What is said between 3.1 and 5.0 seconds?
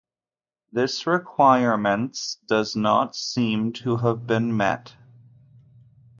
seem to have been met.